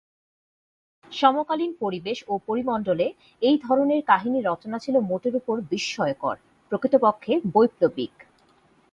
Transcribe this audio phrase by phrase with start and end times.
[1.11, 3.07] সমকালীন পরিবেশ ও পরিমণ্ডলে
[3.41, 6.35] এই ধরনের কাহিনী রচনা ছিল মোটের উপর বিস্ময়কর,
[6.71, 8.13] প্রকৃতপক্ষে বৈপ্লবিক।